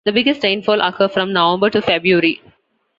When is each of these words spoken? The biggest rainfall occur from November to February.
The 0.05 0.11
biggest 0.11 0.41
rainfall 0.43 0.81
occur 0.81 1.07
from 1.09 1.31
November 1.31 1.69
to 1.69 1.79
February. 1.83 2.41